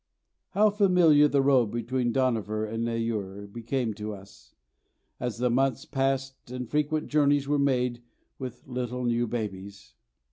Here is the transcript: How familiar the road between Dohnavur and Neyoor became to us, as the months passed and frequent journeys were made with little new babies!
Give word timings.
How 0.53 0.71
familiar 0.71 1.27
the 1.27 1.43
road 1.43 1.67
between 1.69 2.11
Dohnavur 2.11 2.65
and 2.65 2.83
Neyoor 2.83 3.45
became 3.53 3.93
to 3.93 4.15
us, 4.15 4.55
as 5.19 5.37
the 5.37 5.51
months 5.51 5.85
passed 5.85 6.49
and 6.49 6.67
frequent 6.67 7.07
journeys 7.07 7.47
were 7.47 7.59
made 7.59 8.01
with 8.39 8.65
little 8.65 9.03
new 9.05 9.27
babies! 9.27 9.93